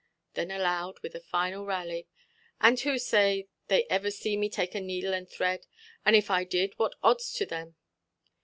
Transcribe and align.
Then 0.33 0.49
aloud, 0.49 0.97
with 1.03 1.13
a 1.13 1.19
final 1.19 1.63
rally— 1.63 2.07
"And 2.59 2.79
who 2.79 2.97
say 2.97 3.49
they 3.67 3.85
iver 3.87 4.09
see 4.09 4.35
me 4.35 4.49
take 4.49 4.73
a 4.73 4.81
needle 4.81 5.13
and 5.13 5.29
thread? 5.29 5.67
And 6.03 6.15
if 6.15 6.31
I 6.31 6.43
did, 6.43 6.73
what 6.79 6.95
odds 7.03 7.31
to 7.33 7.45
them"? 7.45 7.75